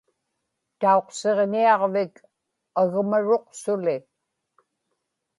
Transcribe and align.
tauqsiġñiaġvik 0.79 2.13
agmaruq 2.81 3.45
suli 3.61 3.97